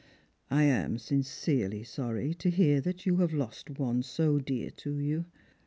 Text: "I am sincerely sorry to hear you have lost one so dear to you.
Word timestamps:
"I 0.49 0.63
am 0.63 0.97
sincerely 0.97 1.83
sorry 1.83 2.33
to 2.33 2.49
hear 2.49 2.81
you 3.03 3.17
have 3.17 3.33
lost 3.35 3.69
one 3.77 4.01
so 4.01 4.39
dear 4.39 4.71
to 4.71 4.97
you. 4.97 5.25